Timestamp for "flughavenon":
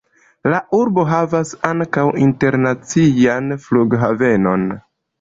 3.67-4.71